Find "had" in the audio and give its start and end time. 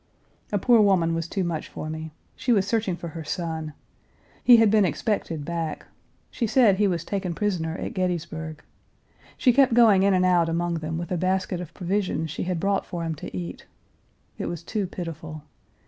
4.57-4.71, 12.45-12.59